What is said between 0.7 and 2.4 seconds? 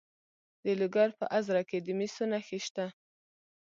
لوګر په ازره کې د مسو